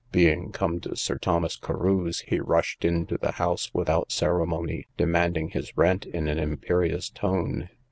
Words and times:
Being 0.11 0.51
come 0.51 0.79
to 0.79 0.95
Sir 0.95 1.19
Thomas 1.19 1.55
Carew's, 1.55 2.21
he 2.21 2.39
rushed 2.39 2.83
into 2.83 3.19
the 3.19 3.33
house 3.33 3.71
without 3.71 4.11
ceremony, 4.11 4.87
demanding 4.97 5.49
his 5.51 5.77
rent 5.77 6.07
in 6.07 6.27
an 6.27 6.39
imperious 6.39 7.07
tone. 7.07 7.69